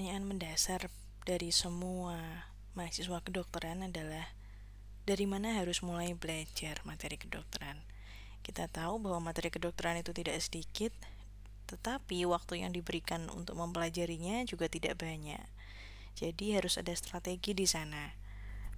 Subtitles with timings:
[0.00, 0.88] Pertanyaan mendasar
[1.28, 4.32] dari semua mahasiswa kedokteran adalah
[5.04, 7.76] dari mana harus mulai belajar materi kedokteran.
[8.40, 10.96] Kita tahu bahwa materi kedokteran itu tidak sedikit,
[11.68, 15.44] tetapi waktu yang diberikan untuk mempelajarinya juga tidak banyak.
[16.16, 18.16] Jadi harus ada strategi di sana.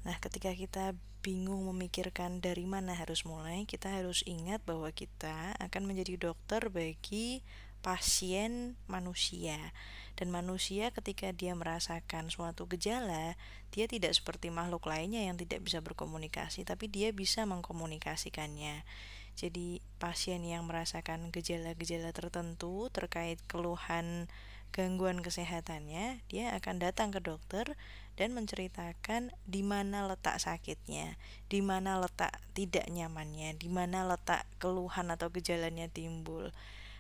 [0.03, 5.87] Nah, ketika kita bingung memikirkan dari mana harus mulai, kita harus ingat bahwa kita akan
[5.87, 7.47] menjadi dokter bagi
[7.83, 9.75] pasien manusia
[10.15, 13.35] dan manusia ketika dia merasakan suatu gejala,
[13.73, 18.85] dia tidak seperti makhluk lainnya yang tidak bisa berkomunikasi, tapi dia bisa mengkomunikasikannya.
[19.33, 24.29] Jadi, pasien yang merasakan gejala-gejala tertentu terkait keluhan
[24.73, 27.77] gangguan kesehatannya, dia akan datang ke dokter
[28.17, 31.17] dan menceritakan di mana letak sakitnya,
[31.49, 36.53] di mana letak tidak nyamannya, di mana letak keluhan atau gejalanya timbul.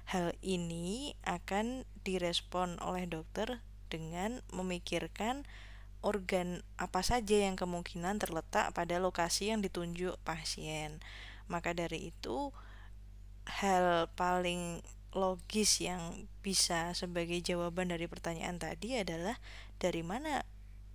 [0.08, 5.46] Hal ini akan direspon oleh dokter dengan memikirkan
[6.02, 10.98] organ apa saja yang kemungkinan terletak pada lokasi yang ditunjuk pasien.
[11.46, 12.50] Maka dari itu,
[13.46, 19.36] hal paling logis yang bisa sebagai jawaban dari pertanyaan tadi adalah
[19.76, 20.42] dari mana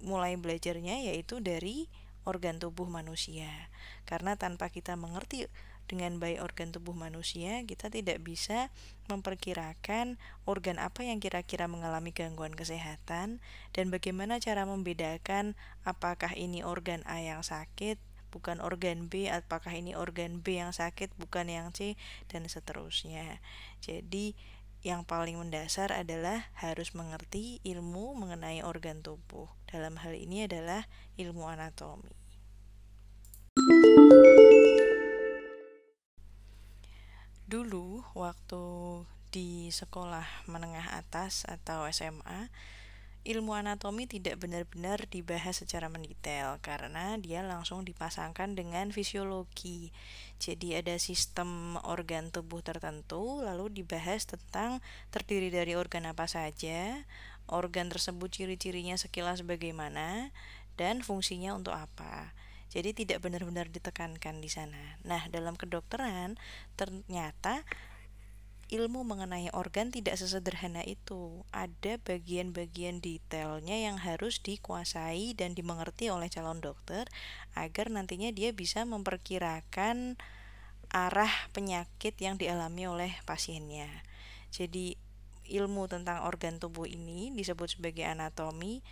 [0.02, 1.90] mulai belajarnya yaitu dari
[2.28, 3.72] organ tubuh manusia.
[4.04, 5.48] Karena tanpa kita mengerti
[5.88, 8.68] dengan baik organ tubuh manusia, kita tidak bisa
[9.08, 13.40] memperkirakan organ apa yang kira-kira mengalami gangguan kesehatan
[13.72, 15.56] dan bagaimana cara membedakan
[15.88, 17.96] apakah ini organ A yang sakit,
[18.36, 21.96] bukan organ B, apakah ini organ B yang sakit, bukan yang C,
[22.28, 23.40] dan seterusnya.
[23.80, 24.36] Jadi,
[24.86, 29.50] yang paling mendasar adalah harus mengerti ilmu mengenai organ tubuh.
[29.68, 30.86] Dalam hal ini adalah
[31.18, 32.14] ilmu anatomi.
[37.48, 38.64] Dulu waktu
[39.32, 42.52] di sekolah menengah atas atau SMA,
[43.24, 49.96] ilmu anatomi tidak benar-benar dibahas secara mendetail karena dia langsung dipasangkan dengan fisiologi.
[50.44, 54.84] Jadi ada sistem organ tubuh tertentu lalu dibahas tentang
[55.16, 57.08] terdiri dari organ apa saja,
[57.48, 60.36] organ tersebut ciri-cirinya sekilas bagaimana
[60.76, 62.36] dan fungsinya untuk apa.
[62.68, 65.00] Jadi tidak benar-benar ditekankan di sana.
[65.08, 66.36] Nah, dalam kedokteran
[66.76, 67.64] ternyata
[68.68, 71.48] ilmu mengenai organ tidak sesederhana itu.
[71.56, 77.08] Ada bagian-bagian detailnya yang harus dikuasai dan dimengerti oleh calon dokter
[77.56, 80.20] agar nantinya dia bisa memperkirakan
[80.92, 83.88] arah penyakit yang dialami oleh pasiennya.
[84.52, 85.00] Jadi
[85.48, 88.84] ilmu tentang organ tubuh ini disebut sebagai anatomi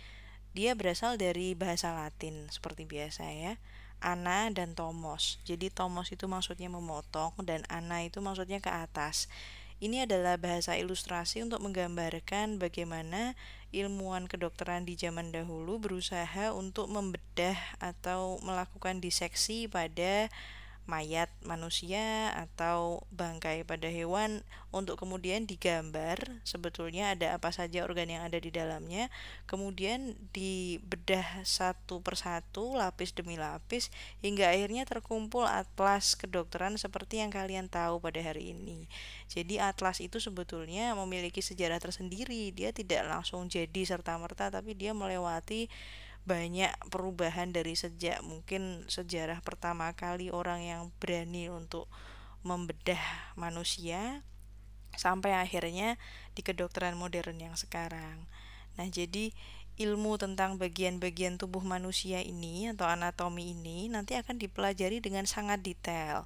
[0.56, 3.60] dia berasal dari bahasa Latin seperti biasa ya.
[4.00, 5.36] Ana dan tomos.
[5.44, 9.28] Jadi tomos itu maksudnya memotong dan ana itu maksudnya ke atas.
[9.76, 13.36] Ini adalah bahasa ilustrasi untuk menggambarkan bagaimana
[13.76, 20.32] ilmuwan kedokteran di zaman dahulu berusaha untuk membedah atau melakukan diseksi pada
[20.86, 28.22] mayat manusia atau bangkai pada hewan untuk kemudian digambar sebetulnya ada apa saja organ yang
[28.22, 29.10] ada di dalamnya
[29.50, 33.90] kemudian dibedah satu persatu lapis demi lapis
[34.22, 38.86] hingga akhirnya terkumpul atlas kedokteran seperti yang kalian tahu pada hari ini.
[39.26, 42.54] Jadi atlas itu sebetulnya memiliki sejarah tersendiri.
[42.54, 45.66] Dia tidak langsung jadi serta-merta tapi dia melewati
[46.26, 51.86] banyak perubahan dari sejak mungkin sejarah pertama kali orang yang berani untuk
[52.42, 53.00] membedah
[53.38, 54.26] manusia
[54.98, 55.94] sampai akhirnya
[56.34, 58.26] di kedokteran modern yang sekarang.
[58.74, 59.30] Nah, jadi
[59.76, 66.24] ilmu tentang bagian-bagian tubuh manusia ini atau anatomi ini nanti akan dipelajari dengan sangat detail.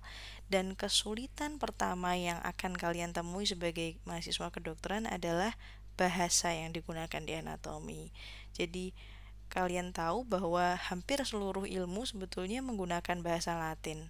[0.50, 5.54] Dan kesulitan pertama yang akan kalian temui sebagai mahasiswa kedokteran adalah
[5.98, 8.14] bahasa yang digunakan di anatomi.
[8.54, 8.94] Jadi
[9.50, 14.08] kalian tahu bahwa hampir seluruh ilmu sebetulnya menggunakan bahasa Latin.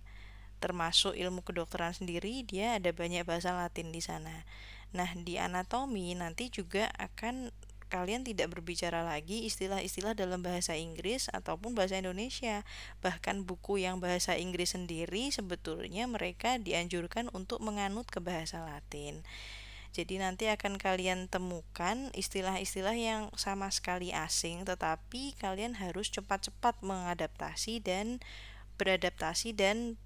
[0.61, 4.45] Termasuk ilmu kedokteran sendiri, dia ada banyak bahasa Latin di sana.
[4.93, 7.49] Nah, di anatomi nanti juga akan
[7.91, 12.63] kalian tidak berbicara lagi istilah-istilah dalam bahasa Inggris ataupun bahasa Indonesia.
[13.03, 19.27] Bahkan buku yang bahasa Inggris sendiri sebetulnya mereka dianjurkan untuk menganut ke bahasa Latin.
[19.91, 27.83] Jadi nanti akan kalian temukan istilah-istilah yang sama sekali asing tetapi kalian harus cepat-cepat mengadaptasi
[27.83, 28.23] dan
[28.79, 29.99] beradaptasi dan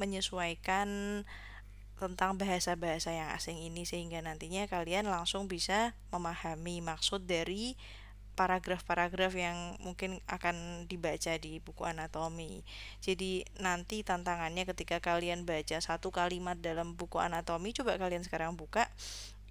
[0.00, 1.22] menyesuaikan
[1.96, 7.76] tentang bahasa-bahasa yang asing ini sehingga nantinya kalian langsung bisa memahami maksud dari
[8.36, 12.60] paragraf-paragraf yang mungkin akan dibaca di buku anatomi.
[13.00, 18.92] Jadi nanti tantangannya ketika kalian baca satu kalimat dalam buku anatomi, coba kalian sekarang buka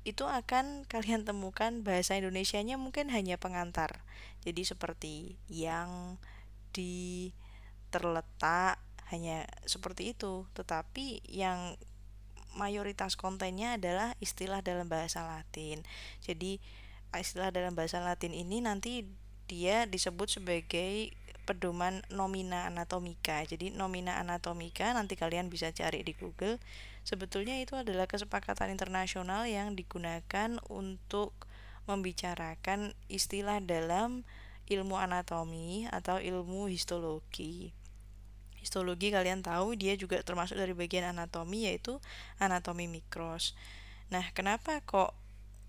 [0.05, 4.05] itu akan kalian temukan bahasa Indonesianya mungkin hanya pengantar.
[4.45, 6.21] Jadi seperti yang
[6.69, 7.33] di
[7.89, 8.77] terletak
[9.09, 10.45] hanya seperti itu.
[10.53, 11.73] Tetapi yang
[12.53, 15.81] mayoritas kontennya adalah istilah dalam bahasa Latin.
[16.21, 16.61] Jadi
[17.19, 19.05] istilah dalam bahasa Latin ini nanti
[19.45, 21.13] dia disebut sebagai
[21.45, 23.45] pedoman nomina anatomika.
[23.45, 26.57] Jadi nomina anatomika nanti kalian bisa cari di Google.
[27.05, 31.37] Sebetulnya itu adalah kesepakatan internasional yang digunakan untuk
[31.85, 34.25] membicarakan istilah dalam
[34.65, 37.69] ilmu anatomi atau ilmu histologi.
[38.57, 42.01] Histologi kalian tahu dia juga termasuk dari bagian anatomi yaitu
[42.41, 43.53] anatomi mikros.
[44.09, 45.13] Nah, kenapa kok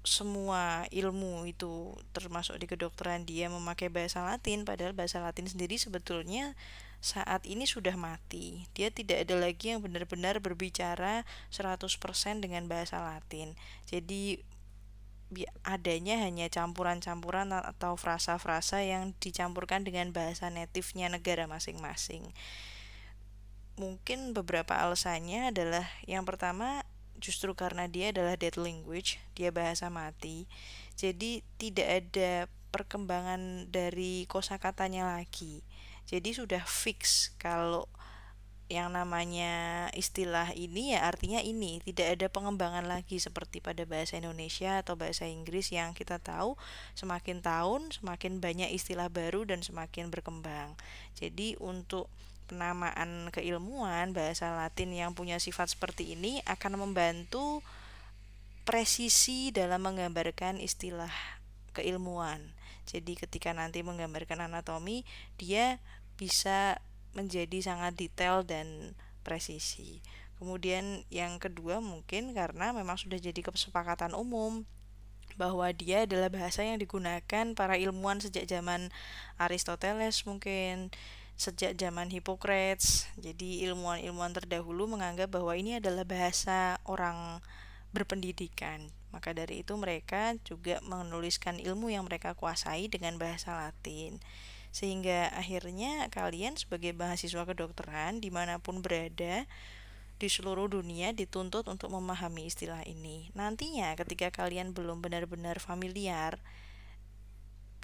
[0.06, 6.54] semua ilmu itu termasuk di kedokteran dia memakai bahasa Latin padahal bahasa Latin sendiri sebetulnya
[7.02, 8.64] saat ini sudah mati.
[8.72, 11.90] Dia tidak ada lagi yang benar-benar berbicara 100%
[12.40, 13.52] dengan bahasa Latin.
[13.84, 14.40] Jadi
[15.66, 22.30] adanya hanya campuran-campuran atau frasa-frasa yang dicampurkan dengan bahasa native-nya negara masing-masing.
[23.76, 26.86] Mungkin beberapa alasannya adalah yang pertama
[27.18, 30.48] justru karena dia adalah dead language, dia bahasa mati.
[30.96, 32.32] Jadi tidak ada
[32.72, 35.64] perkembangan dari kosakatanya lagi.
[36.06, 37.90] Jadi sudah fix kalau
[38.66, 44.82] yang namanya istilah ini ya artinya ini tidak ada pengembangan lagi seperti pada bahasa Indonesia
[44.82, 46.58] atau bahasa Inggris yang kita tahu
[46.98, 50.74] semakin tahun semakin banyak istilah baru dan semakin berkembang.
[51.14, 52.10] Jadi untuk
[52.46, 57.60] penamaan keilmuan bahasa Latin yang punya sifat seperti ini akan membantu
[58.66, 61.12] presisi dalam menggambarkan istilah
[61.70, 62.42] keilmuan.
[62.86, 65.02] Jadi ketika nanti menggambarkan anatomi,
[65.38, 65.82] dia
[66.14, 66.78] bisa
[67.14, 68.94] menjadi sangat detail dan
[69.26, 70.02] presisi.
[70.38, 74.68] Kemudian yang kedua mungkin karena memang sudah jadi kesepakatan umum
[75.36, 78.88] bahwa dia adalah bahasa yang digunakan para ilmuwan sejak zaman
[79.36, 80.92] Aristoteles mungkin
[81.36, 83.04] sejak zaman Hippocrates.
[83.20, 87.44] Jadi ilmuwan-ilmuwan terdahulu menganggap bahwa ini adalah bahasa orang
[87.92, 88.88] berpendidikan.
[89.12, 94.20] Maka dari itu mereka juga menuliskan ilmu yang mereka kuasai dengan bahasa Latin.
[94.72, 99.48] Sehingga akhirnya kalian sebagai mahasiswa kedokteran di mana pun berada
[100.16, 103.28] di seluruh dunia dituntut untuk memahami istilah ini.
[103.36, 106.40] Nantinya ketika kalian belum benar-benar familiar,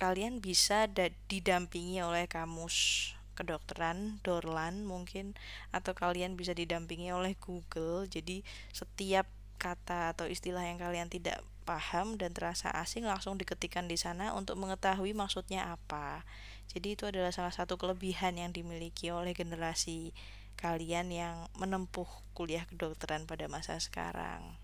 [0.00, 0.88] kalian bisa
[1.28, 5.34] didampingi oleh kamus kedokteran, Dorlan mungkin
[5.74, 8.06] atau kalian bisa didampingi oleh Google.
[8.06, 9.26] Jadi setiap
[9.58, 14.58] kata atau istilah yang kalian tidak paham dan terasa asing langsung diketikkan di sana untuk
[14.58, 16.26] mengetahui maksudnya apa.
[16.70, 20.10] Jadi itu adalah salah satu kelebihan yang dimiliki oleh generasi
[20.58, 24.58] kalian yang menempuh kuliah kedokteran pada masa sekarang.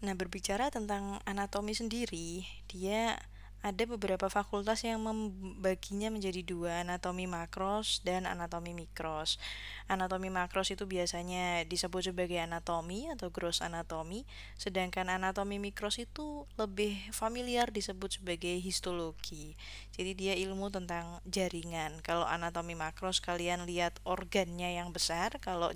[0.00, 3.14] Nah, berbicara tentang anatomi sendiri, dia
[3.60, 9.36] ada beberapa fakultas yang membaginya menjadi dua, anatomi makros dan anatomi mikros.
[9.84, 14.24] Anatomi makros itu biasanya disebut sebagai anatomi atau gross anatomi,
[14.56, 19.60] sedangkan anatomi mikros itu lebih familiar disebut sebagai histologi.
[19.92, 22.00] Jadi dia ilmu tentang jaringan.
[22.00, 25.68] Kalau anatomi makros kalian lihat organnya yang besar, kalau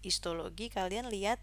[0.00, 1.36] histologi kalian lihat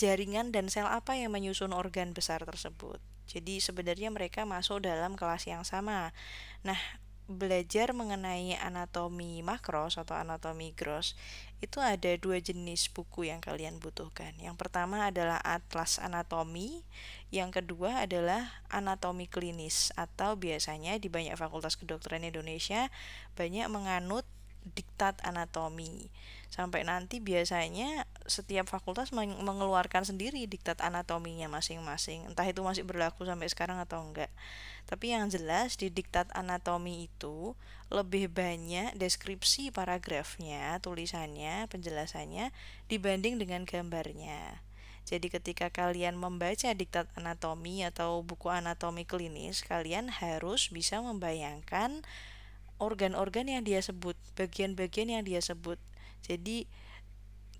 [0.00, 3.04] jaringan dan sel apa yang menyusun organ besar tersebut.
[3.26, 6.14] Jadi sebenarnya mereka masuk dalam kelas yang sama.
[6.62, 6.78] Nah,
[7.26, 11.18] belajar mengenai anatomi makros atau anatomi gross
[11.58, 14.30] itu ada dua jenis buku yang kalian butuhkan.
[14.38, 16.86] Yang pertama adalah atlas anatomi,
[17.34, 22.94] yang kedua adalah anatomi klinis atau biasanya di banyak fakultas kedokteran Indonesia
[23.34, 24.22] banyak menganut
[24.74, 26.10] diktat anatomi.
[26.50, 32.26] Sampai nanti biasanya setiap fakultas mengeluarkan sendiri diktat anatominya masing-masing.
[32.26, 34.32] Entah itu masih berlaku sampai sekarang atau enggak.
[34.86, 37.58] Tapi yang jelas di diktat anatomi itu
[37.92, 42.50] lebih banyak deskripsi paragrafnya tulisannya penjelasannya
[42.90, 44.66] dibanding dengan gambarnya.
[45.06, 52.02] Jadi ketika kalian membaca diktat anatomi atau buku anatomi klinis, kalian harus bisa membayangkan
[52.76, 55.80] organ-organ yang dia sebut, bagian-bagian yang dia sebut.
[56.24, 56.68] Jadi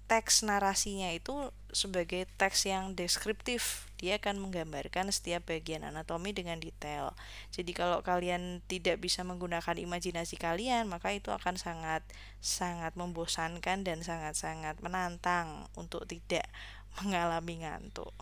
[0.07, 3.91] teks narasinya itu sebagai teks yang deskriptif.
[3.99, 7.13] Dia akan menggambarkan setiap bagian anatomi dengan detail.
[7.51, 12.07] Jadi kalau kalian tidak bisa menggunakan imajinasi kalian, maka itu akan sangat
[12.39, 16.47] sangat membosankan dan sangat-sangat menantang untuk tidak
[17.03, 18.15] mengalami ngantuk.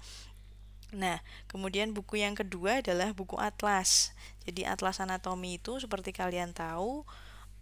[0.95, 1.19] Nah,
[1.51, 4.15] kemudian buku yang kedua adalah buku atlas.
[4.47, 7.03] Jadi atlas anatomi itu seperti kalian tahu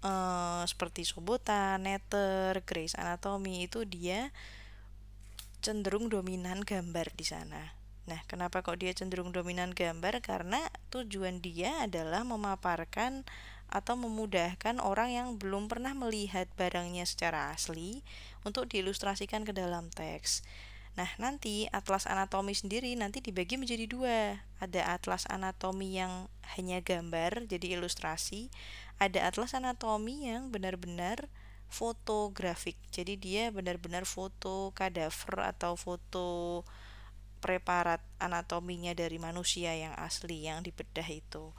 [0.05, 4.31] eh, seperti Sobota, Netter, Gray's Anatomy itu dia
[5.65, 7.73] cenderung dominan gambar di sana.
[8.03, 10.19] Nah, kenapa kok dia cenderung dominan gambar?
[10.21, 10.59] Karena
[10.91, 13.23] tujuan dia adalah memaparkan
[13.73, 18.05] atau memudahkan orang yang belum pernah melihat barangnya secara asli
[18.45, 20.45] untuk diilustrasikan ke dalam teks.
[20.93, 24.45] Nah, nanti atlas anatomi sendiri nanti dibagi menjadi dua.
[24.61, 28.53] Ada atlas anatomi yang hanya gambar, jadi ilustrasi.
[29.01, 31.33] Ada atlas anatomi yang benar-benar
[31.73, 32.77] fotografik.
[32.93, 36.61] Jadi dia benar-benar foto kadaver atau foto
[37.41, 41.57] preparat anatominya dari manusia yang asli yang dibedah itu.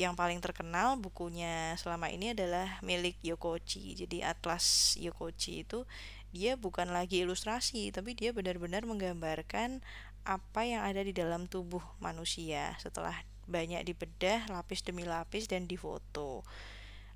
[0.00, 3.92] Yang paling terkenal bukunya selama ini adalah milik Yokochi.
[3.92, 5.84] Jadi Atlas Yokochi itu
[6.30, 9.82] dia bukan lagi ilustrasi, tapi dia benar-benar menggambarkan
[10.22, 13.16] apa yang ada di dalam tubuh manusia setelah
[13.50, 16.46] banyak dibedah lapis demi lapis dan difoto.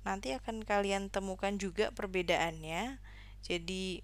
[0.03, 2.99] Nanti akan kalian temukan juga perbedaannya.
[3.41, 4.03] Jadi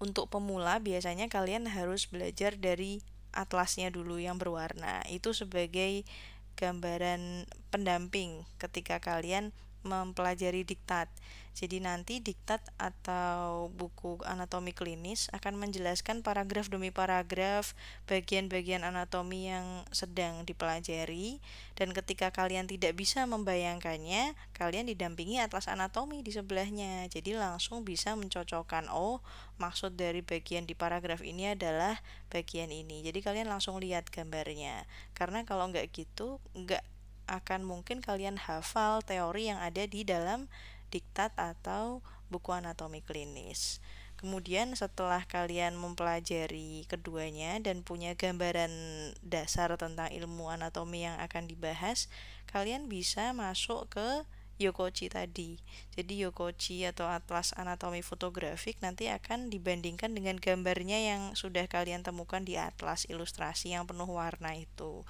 [0.00, 3.04] untuk pemula biasanya kalian harus belajar dari
[3.36, 5.04] atlasnya dulu yang berwarna.
[5.12, 6.08] Itu sebagai
[6.56, 9.52] gambaran pendamping ketika kalian
[9.86, 11.08] mempelajari diktat.
[11.56, 17.72] Jadi nanti diktat atau buku anatomi klinis akan menjelaskan paragraf demi paragraf
[18.04, 21.40] bagian-bagian anatomi yang sedang dipelajari
[21.72, 27.08] dan ketika kalian tidak bisa membayangkannya, kalian didampingi atlas anatomi di sebelahnya.
[27.08, 29.24] Jadi langsung bisa mencocokkan oh,
[29.56, 31.96] maksud dari bagian di paragraf ini adalah
[32.28, 33.00] bagian ini.
[33.00, 34.84] Jadi kalian langsung lihat gambarnya.
[35.16, 36.84] Karena kalau nggak gitu, nggak
[37.26, 40.46] akan mungkin kalian hafal teori yang ada di dalam
[40.90, 43.82] diktat atau buku anatomi klinis.
[44.16, 48.72] Kemudian setelah kalian mempelajari keduanya dan punya gambaran
[49.20, 52.08] dasar tentang ilmu anatomi yang akan dibahas,
[52.48, 54.24] kalian bisa masuk ke
[54.56, 55.60] Yokochi tadi.
[55.92, 62.40] Jadi Yokochi atau atlas anatomi fotografik nanti akan dibandingkan dengan gambarnya yang sudah kalian temukan
[62.40, 65.04] di atlas ilustrasi yang penuh warna itu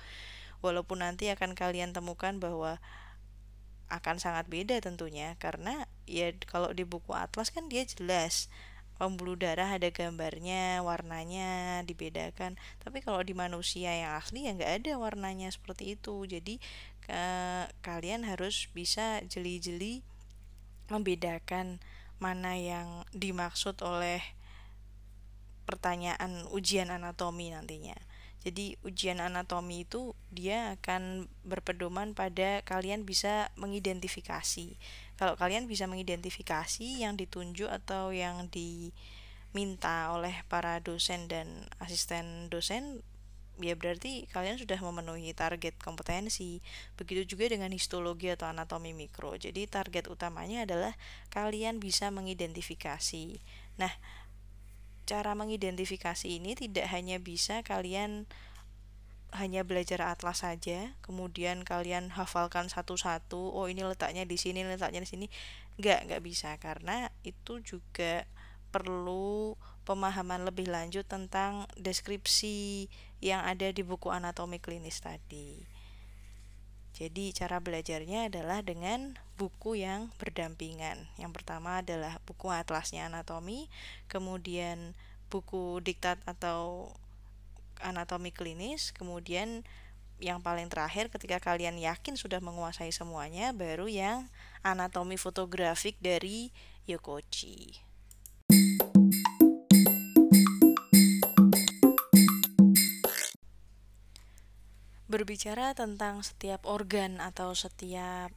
[0.60, 2.78] walaupun nanti akan kalian temukan bahwa
[3.86, 8.50] akan sangat beda tentunya karena ya kalau di buku atlas kan dia jelas
[8.96, 12.56] pembuluh darah ada gambarnya warnanya dibedakan.
[12.80, 16.24] Tapi kalau di manusia yang asli ya nggak ada warnanya seperti itu.
[16.24, 16.56] Jadi
[17.04, 17.22] ke,
[17.84, 20.00] kalian harus bisa jeli-jeli
[20.88, 21.78] membedakan
[22.16, 24.24] mana yang dimaksud oleh
[25.68, 27.98] pertanyaan ujian anatomi nantinya
[28.46, 34.78] jadi ujian anatomi itu dia akan berpedoman pada kalian bisa mengidentifikasi.
[35.18, 43.02] Kalau kalian bisa mengidentifikasi yang ditunjuk atau yang diminta oleh para dosen dan asisten dosen
[43.58, 46.62] ya berarti kalian sudah memenuhi target kompetensi.
[46.94, 49.34] Begitu juga dengan histologi atau anatomi mikro.
[49.34, 50.94] Jadi target utamanya adalah
[51.34, 53.42] kalian bisa mengidentifikasi.
[53.82, 53.90] Nah,
[55.06, 58.26] cara mengidentifikasi ini tidak hanya bisa kalian
[59.34, 65.08] hanya belajar atlas saja, kemudian kalian hafalkan satu-satu, oh ini letaknya di sini, letaknya di
[65.08, 65.26] sini.
[65.76, 68.24] Enggak, enggak bisa karena itu juga
[68.72, 72.90] perlu pemahaman lebih lanjut tentang deskripsi
[73.22, 75.75] yang ada di buku anatomi klinis tadi.
[76.96, 80.96] Jadi cara belajarnya adalah dengan buku yang berdampingan.
[81.20, 83.68] Yang pertama adalah buku atlasnya anatomi,
[84.08, 84.96] kemudian
[85.28, 86.88] buku diktat atau
[87.84, 89.60] anatomi klinis, kemudian
[90.16, 94.32] yang paling terakhir ketika kalian yakin sudah menguasai semuanya baru yang
[94.64, 96.48] anatomi fotografik dari
[96.88, 97.85] Yokochi.
[105.06, 108.34] Berbicara tentang setiap organ atau setiap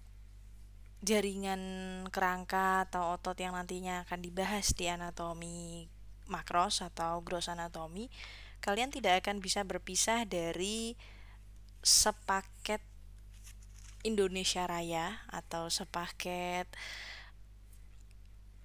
[1.00, 1.62] jaringan
[2.12, 5.88] kerangka atau otot yang nantinya akan dibahas di anatomi
[6.30, 8.12] makros atau gross anatomi,
[8.62, 10.94] kalian tidak akan bisa berpisah dari
[11.82, 12.84] sepaket
[14.06, 16.70] Indonesia Raya atau sepaket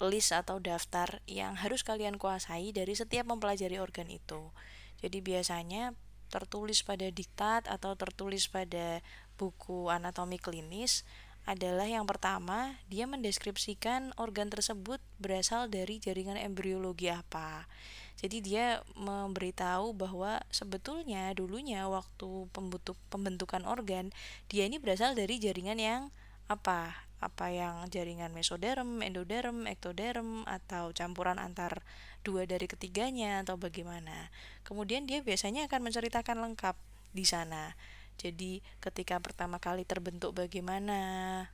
[0.03, 4.51] list atau daftar yang harus kalian kuasai dari setiap mempelajari organ itu.
[4.99, 5.95] Jadi biasanya
[6.33, 9.03] tertulis pada diktat atau tertulis pada
[9.35, 11.03] buku anatomi klinis
[11.45, 17.69] adalah yang pertama, dia mendeskripsikan organ tersebut berasal dari jaringan embriologi apa.
[18.17, 24.09] Jadi dia memberitahu bahwa sebetulnya dulunya waktu pembentuk, pembentukan organ,
[24.49, 26.03] dia ini berasal dari jaringan yang
[26.49, 27.05] apa?
[27.25, 31.81] apa yang jaringan mesoderm, endoderm, ektoderm atau campuran antar
[32.25, 34.33] dua dari ketiganya atau bagaimana.
[34.65, 36.75] Kemudian dia biasanya akan menceritakan lengkap
[37.13, 37.77] di sana.
[38.15, 40.99] Jadi ketika pertama kali terbentuk bagaimana,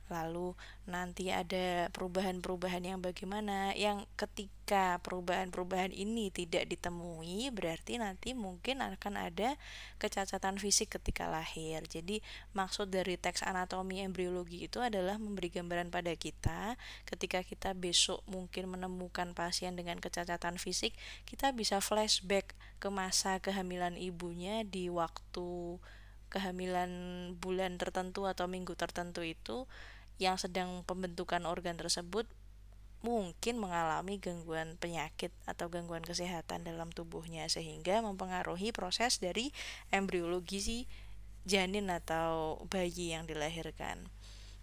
[0.07, 0.53] lalu
[0.87, 9.13] nanti ada perubahan-perubahan yang bagaimana, yang ketika perubahan-perubahan ini tidak ditemui, berarti nanti mungkin akan
[9.31, 9.57] ada
[9.99, 11.83] kecacatan fisik ketika lahir.
[11.89, 12.23] Jadi
[12.55, 18.71] maksud dari teks anatomi embriologi itu adalah memberi gambaran pada kita ketika kita besok mungkin
[18.71, 20.95] menemukan pasien dengan kecacatan fisik,
[21.27, 25.77] kita bisa flashback ke masa kehamilan ibunya di waktu
[26.31, 26.89] kehamilan
[27.37, 29.67] bulan tertentu atau minggu tertentu itu
[30.17, 32.25] yang sedang pembentukan organ tersebut
[33.01, 39.49] mungkin mengalami gangguan penyakit atau gangguan kesehatan dalam tubuhnya sehingga mempengaruhi proses dari
[39.89, 40.77] embriologi si
[41.49, 44.05] janin atau bayi yang dilahirkan.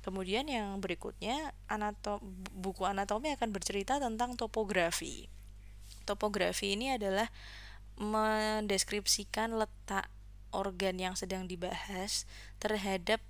[0.07, 2.23] Kemudian yang berikutnya anatom
[2.55, 5.27] buku anatomi akan bercerita tentang topografi.
[6.07, 7.27] Topografi ini adalah
[7.99, 10.07] mendeskripsikan letak
[10.59, 12.27] organ yang sedang dibahas
[12.59, 13.23] terhadap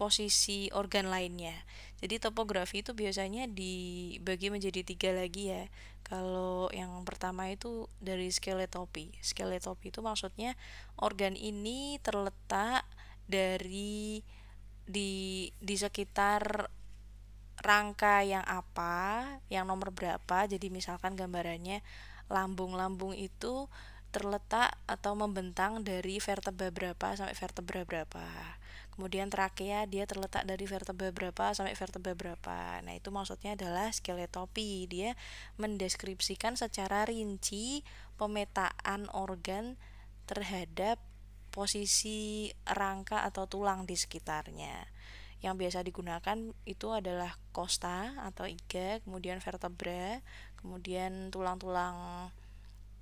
[0.00, 1.54] posisi organ lainnya.
[2.00, 5.64] Jadi topografi itu biasanya dibagi menjadi tiga lagi ya.
[6.04, 9.14] Kalau yang pertama itu dari skeletopi.
[9.24, 10.52] Skeletopi itu maksudnya
[11.00, 12.84] organ ini terletak
[13.24, 14.20] dari
[14.84, 16.68] di di sekitar
[17.64, 20.44] rangka yang apa, yang nomor berapa.
[20.44, 21.80] Jadi misalkan gambarannya
[22.28, 23.70] lambung-lambung itu
[24.14, 28.22] terletak atau membentang dari vertebra berapa sampai vertebra berapa.
[28.94, 32.78] Kemudian trakea dia terletak dari vertebra berapa sampai vertebra berapa.
[32.86, 34.86] Nah, itu maksudnya adalah skeletopi.
[34.86, 35.18] Dia
[35.58, 37.82] mendeskripsikan secara rinci
[38.14, 39.74] pemetaan organ
[40.30, 41.02] terhadap
[41.50, 44.86] posisi rangka atau tulang di sekitarnya.
[45.42, 50.22] Yang biasa digunakan itu adalah kosta atau iga, kemudian vertebra,
[50.62, 52.30] kemudian tulang-tulang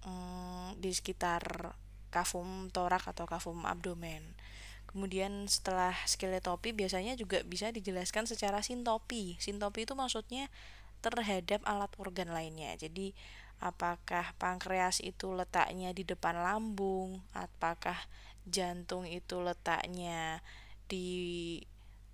[0.07, 1.75] mm, di sekitar
[2.13, 4.23] kafum torak atau kafum abdomen.
[4.93, 9.41] Kemudian setelah skeletopi biasanya juga bisa dijelaskan secara sintopi.
[9.41, 10.53] Sintopi itu maksudnya
[11.01, 12.77] terhadap alat organ lainnya.
[12.77, 13.17] Jadi
[13.63, 17.97] apakah pankreas itu letaknya di depan lambung, apakah
[18.45, 20.45] jantung itu letaknya
[20.91, 21.59] di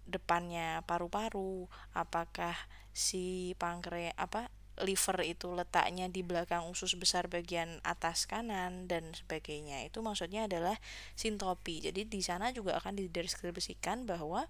[0.09, 2.55] depannya paru-paru, apakah
[2.93, 9.83] si pankreas apa liver itu letaknya di belakang usus besar bagian atas kanan dan sebagainya.
[9.87, 10.79] Itu maksudnya adalah
[11.19, 11.83] sintopi.
[11.83, 14.47] Jadi di sana juga akan dideskripsikan bahwa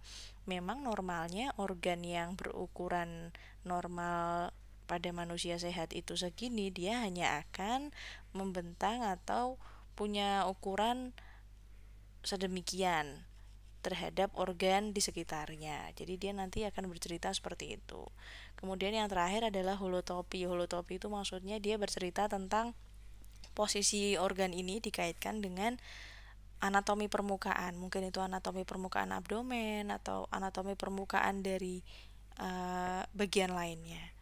[0.48, 3.32] memang normalnya organ yang berukuran
[3.64, 4.52] normal
[4.88, 7.92] pada manusia sehat itu segini dia hanya akan
[8.32, 9.60] membentang atau
[9.92, 11.12] punya ukuran
[12.24, 13.28] sedemikian
[13.84, 15.92] terhadap organ di sekitarnya.
[15.94, 18.10] Jadi dia nanti akan bercerita seperti itu.
[18.58, 20.42] Kemudian yang terakhir adalah holotopi.
[20.42, 22.74] Holotopi itu maksudnya dia bercerita tentang
[23.54, 25.78] posisi organ ini dikaitkan dengan
[26.58, 27.78] anatomi permukaan.
[27.78, 31.86] Mungkin itu anatomi permukaan abdomen atau anatomi permukaan dari
[32.42, 34.17] uh, bagian lainnya.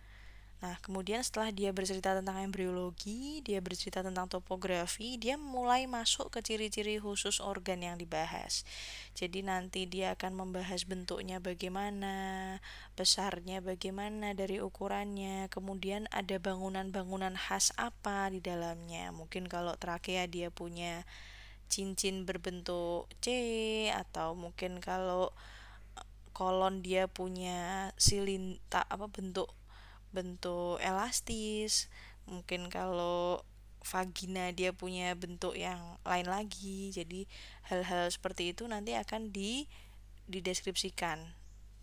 [0.67, 6.43] Nah, kemudian setelah dia bercerita tentang embriologi, dia bercerita tentang topografi, dia mulai masuk ke
[6.43, 8.67] ciri-ciri khusus organ yang dibahas.
[9.15, 12.59] Jadi nanti dia akan membahas bentuknya bagaimana,
[12.99, 19.15] besarnya bagaimana dari ukurannya, kemudian ada bangunan-bangunan khas apa di dalamnya.
[19.15, 21.07] Mungkin kalau trakea dia punya
[21.71, 23.31] cincin berbentuk C
[23.95, 25.31] atau mungkin kalau
[26.35, 29.55] kolon dia punya silinta apa bentuk
[30.17, 31.93] bentuk elastis
[32.25, 33.45] mungkin kalau
[33.85, 37.29] vagina dia punya bentuk yang lain lagi jadi
[37.69, 39.69] hal-hal seperti itu nanti akan di
[40.27, 41.23] dideskripsikan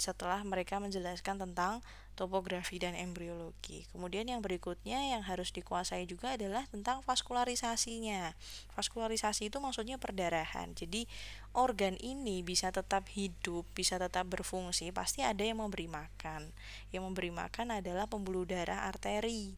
[0.01, 1.79] setelah mereka menjelaskan tentang
[2.13, 3.85] topografi dan embriologi.
[3.89, 8.33] Kemudian yang berikutnya yang harus dikuasai juga adalah tentang vaskularisasinya.
[8.77, 10.73] Vaskularisasi itu maksudnya perdarahan.
[10.77, 11.09] Jadi
[11.53, 16.53] organ ini bisa tetap hidup, bisa tetap berfungsi, pasti ada yang memberi makan.
[16.89, 19.53] Yang memberi makan adalah pembuluh darah arteri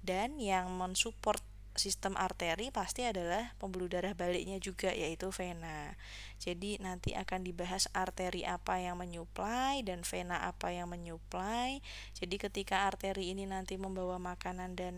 [0.00, 1.49] dan yang mensupport
[1.80, 5.96] sistem arteri pasti adalah pembuluh darah baliknya juga yaitu vena.
[6.36, 11.80] Jadi nanti akan dibahas arteri apa yang menyuplai dan vena apa yang menyuplai.
[12.12, 14.96] Jadi ketika arteri ini nanti membawa makanan dan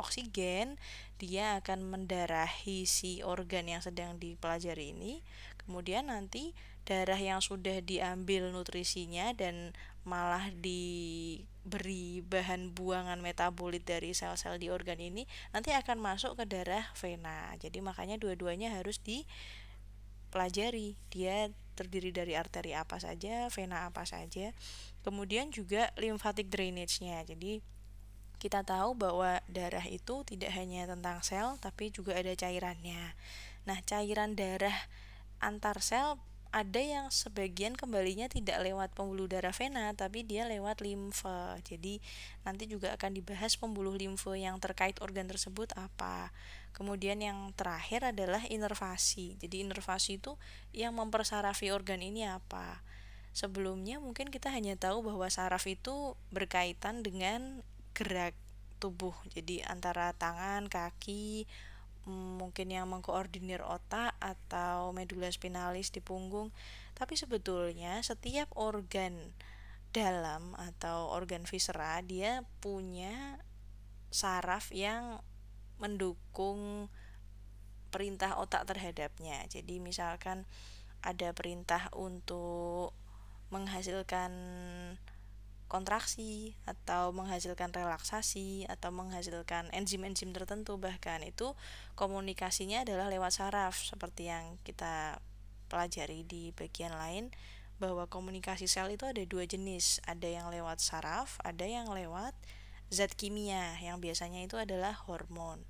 [0.00, 0.80] oksigen,
[1.20, 5.20] dia akan mendarahi si organ yang sedang dipelajari ini.
[5.60, 9.74] Kemudian nanti darah yang sudah diambil nutrisinya dan
[10.06, 16.86] malah diberi bahan buangan metabolit dari sel-sel di organ ini nanti akan masuk ke darah
[16.94, 17.50] vena.
[17.58, 20.94] Jadi makanya dua-duanya harus dipelajari.
[21.10, 24.54] Dia terdiri dari arteri apa saja, vena apa saja.
[25.02, 27.26] Kemudian juga lymphatic drainage-nya.
[27.26, 27.58] Jadi
[28.38, 33.18] kita tahu bahwa darah itu tidak hanya tentang sel tapi juga ada cairannya.
[33.66, 34.86] Nah, cairan darah
[35.42, 36.22] antar sel
[36.56, 42.00] ada yang sebagian kembalinya tidak lewat pembuluh darah vena tapi dia lewat limfe jadi
[42.48, 46.32] nanti juga akan dibahas pembuluh limfe yang terkait organ tersebut apa.
[46.72, 49.36] Kemudian yang terakhir adalah inervasi.
[49.40, 50.36] Jadi inervasi itu
[50.76, 52.80] yang mempersarafi organ ini apa.
[53.36, 57.60] Sebelumnya mungkin kita hanya tahu bahwa saraf itu berkaitan dengan
[57.96, 58.32] gerak
[58.76, 59.16] tubuh.
[59.32, 61.48] Jadi antara tangan kaki
[62.06, 66.54] mungkin yang mengkoordinir otak atau medula spinalis di punggung
[66.94, 69.34] tapi sebetulnya setiap organ
[69.90, 73.42] dalam atau organ viscera dia punya
[74.14, 75.20] saraf yang
[75.76, 76.88] mendukung
[77.92, 79.44] perintah otak terhadapnya.
[79.48, 80.44] Jadi misalkan
[81.04, 82.92] ada perintah untuk
[83.48, 84.32] menghasilkan
[85.66, 90.78] kontraksi atau menghasilkan relaksasi atau menghasilkan enzim-enzim tertentu.
[90.78, 91.58] Bahkan itu
[91.98, 95.18] komunikasinya adalah lewat saraf seperti yang kita
[95.66, 97.34] pelajari di bagian lain
[97.76, 99.98] bahwa komunikasi sel itu ada dua jenis.
[100.06, 102.32] Ada yang lewat saraf ada yang lewat
[102.88, 105.66] zat kimia yang biasanya itu adalah hormon.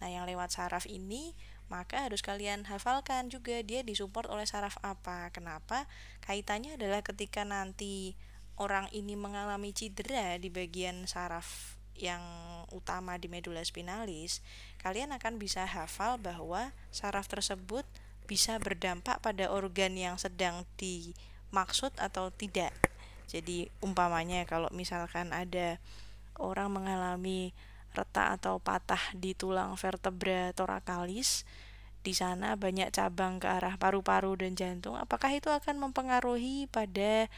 [0.00, 1.34] Nah yang lewat saraf ini
[1.70, 5.30] maka harus kalian hafalkan juga dia disupport oleh saraf apa.
[5.30, 5.86] Kenapa?
[6.22, 8.18] Kaitannya adalah ketika nanti
[8.60, 12.20] orang ini mengalami cedera di bagian saraf yang
[12.72, 14.44] utama di medula spinalis,
[14.84, 17.88] kalian akan bisa hafal bahwa saraf tersebut
[18.28, 22.70] bisa berdampak pada organ yang sedang dimaksud atau tidak.
[23.26, 25.80] Jadi umpamanya kalau misalkan ada
[26.36, 27.56] orang mengalami
[27.96, 31.42] retak atau patah di tulang vertebra torakalis,
[32.00, 37.28] di sana banyak cabang ke arah paru-paru dan jantung, apakah itu akan mempengaruhi pada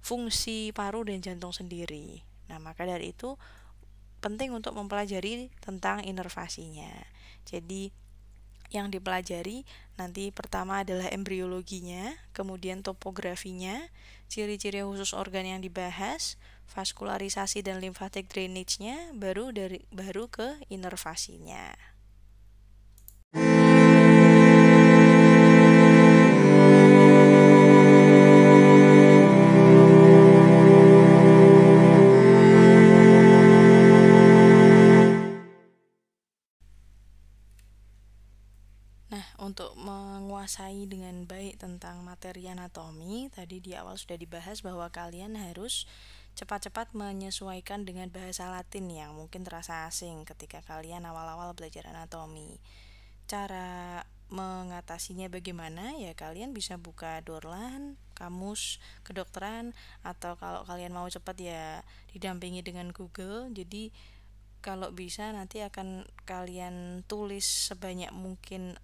[0.00, 2.24] fungsi paru dan jantung sendiri.
[2.48, 3.36] Nah, maka dari itu
[4.20, 6.92] penting untuk mempelajari tentang inervasinya.
[7.48, 7.92] Jadi
[8.70, 9.66] yang dipelajari
[9.98, 13.90] nanti pertama adalah embriologinya, kemudian topografinya,
[14.30, 16.38] ciri-ciri khusus organ yang dibahas,
[16.70, 21.89] vaskularisasi dan lymphatic drainage-nya, baru dari baru ke inervasinya.
[41.60, 45.84] Tentang materi anatomi, tadi di awal sudah dibahas bahwa kalian harus
[46.32, 52.56] cepat-cepat menyesuaikan dengan bahasa Latin yang mungkin terasa asing ketika kalian awal-awal belajar anatomi.
[53.28, 54.00] Cara
[54.32, 55.92] mengatasinya bagaimana?
[56.00, 61.84] Ya kalian bisa buka Dorlan, kamus kedokteran atau kalau kalian mau cepat ya
[62.16, 63.52] didampingi dengan Google.
[63.52, 63.92] Jadi
[64.60, 68.76] kalau bisa nanti akan kalian tulis sebanyak mungkin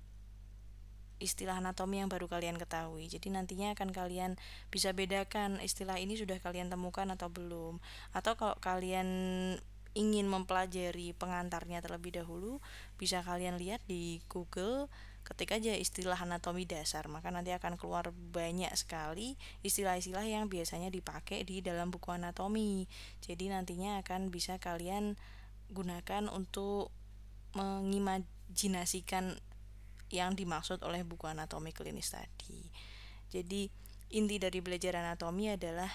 [1.17, 3.09] istilah anatomi yang baru kalian ketahui.
[3.09, 4.37] Jadi nantinya akan kalian
[4.69, 7.81] bisa bedakan istilah ini sudah kalian temukan atau belum.
[8.13, 9.09] Atau kalau kalian
[9.97, 12.61] ingin mempelajari pengantarnya terlebih dahulu,
[13.01, 14.93] bisa kalian lihat di Google
[15.27, 19.35] ketik aja istilah anatomi dasar, maka nanti akan keluar banyak sekali
[19.67, 22.87] istilah-istilah yang biasanya dipakai di dalam buku anatomi.
[23.27, 25.19] Jadi nantinya akan bisa kalian
[25.75, 26.95] gunakan untuk
[27.59, 29.35] mengimajinasikan
[30.11, 32.71] yang dimaksud oleh buku anatomi klinis tadi.
[33.31, 33.67] Jadi
[34.15, 35.91] inti dari belajar anatomi adalah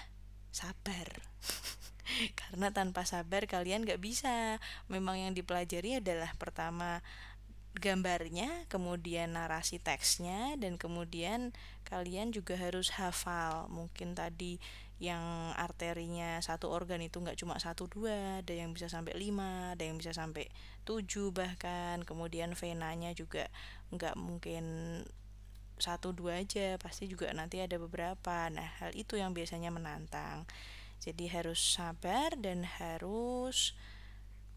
[0.52, 1.08] sabar.
[2.40, 4.60] Karena tanpa sabar kalian gak bisa.
[4.92, 7.00] Memang yang dipelajari adalah pertama
[7.72, 11.56] gambarnya, kemudian narasi teksnya, dan kemudian
[11.88, 13.72] kalian juga harus hafal.
[13.72, 14.60] Mungkin tadi
[15.02, 19.82] yang arterinya satu organ itu nggak cuma satu dua ada yang bisa sampai lima ada
[19.82, 20.46] yang bisa sampai
[20.86, 23.50] tujuh bahkan kemudian venanya juga
[23.92, 24.64] nggak mungkin
[25.76, 28.48] satu dua aja pasti juga nanti ada beberapa.
[28.48, 30.48] Nah hal itu yang biasanya menantang.
[31.02, 33.74] Jadi harus sabar dan harus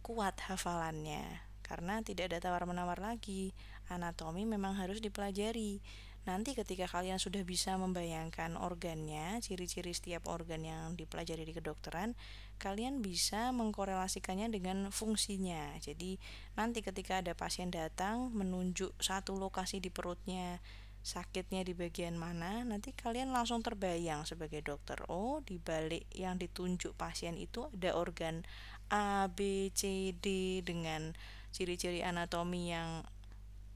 [0.06, 3.58] kuat hafalannya karena tidak ada tawar menawar lagi.
[3.89, 5.82] Anatomi memang harus dipelajari.
[6.26, 12.17] Nanti ketika kalian sudah bisa membayangkan organnya, ciri-ciri setiap organ yang dipelajari di kedokteran,
[12.57, 15.77] kalian bisa mengkorelasikannya dengan fungsinya.
[15.79, 16.17] Jadi
[16.55, 20.59] nanti ketika ada pasien datang menunjuk satu lokasi di perutnya,
[21.05, 24.97] sakitnya di bagian mana, nanti kalian langsung terbayang sebagai dokter.
[25.05, 28.41] Oh, di balik yang ditunjuk pasien itu ada organ
[28.89, 31.13] A, B, C, D dengan
[31.53, 33.05] ciri-ciri anatomi yang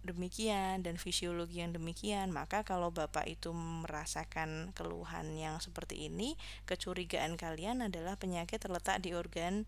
[0.03, 7.35] demikian dan fisiologi yang demikian, maka kalau Bapak itu merasakan keluhan yang seperti ini, kecurigaan
[7.35, 9.67] kalian adalah penyakit terletak di organ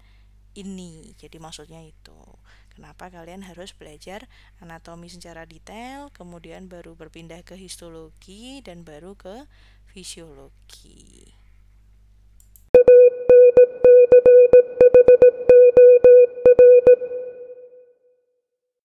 [0.55, 1.15] ini.
[1.19, 2.19] Jadi maksudnya itu.
[2.71, 4.31] Kenapa kalian harus belajar
[4.63, 9.43] anatomi secara detail, kemudian baru berpindah ke histologi dan baru ke
[9.91, 11.40] fisiologi.